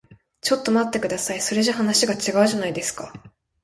[0.41, 1.41] ちょっと待ってください。
[1.41, 3.13] それじゃ話が違うじゃないですか。